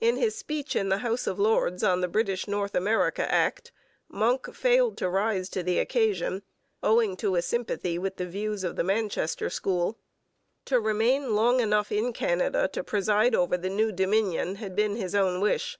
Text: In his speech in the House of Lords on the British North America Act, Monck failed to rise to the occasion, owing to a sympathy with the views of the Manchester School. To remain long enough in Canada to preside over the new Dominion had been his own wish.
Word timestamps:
In 0.00 0.16
his 0.16 0.34
speech 0.34 0.74
in 0.74 0.88
the 0.88 0.96
House 1.04 1.26
of 1.26 1.38
Lords 1.38 1.84
on 1.84 2.00
the 2.00 2.08
British 2.08 2.48
North 2.48 2.74
America 2.74 3.30
Act, 3.30 3.70
Monck 4.08 4.54
failed 4.54 4.96
to 4.96 5.10
rise 5.10 5.50
to 5.50 5.62
the 5.62 5.78
occasion, 5.78 6.42
owing 6.82 7.18
to 7.18 7.34
a 7.36 7.42
sympathy 7.42 7.98
with 7.98 8.16
the 8.16 8.24
views 8.24 8.64
of 8.64 8.76
the 8.76 8.82
Manchester 8.82 9.50
School. 9.50 9.98
To 10.64 10.80
remain 10.80 11.34
long 11.34 11.60
enough 11.60 11.92
in 11.92 12.14
Canada 12.14 12.66
to 12.72 12.82
preside 12.82 13.34
over 13.34 13.58
the 13.58 13.68
new 13.68 13.92
Dominion 13.92 14.54
had 14.54 14.74
been 14.74 14.96
his 14.96 15.14
own 15.14 15.38
wish. 15.38 15.76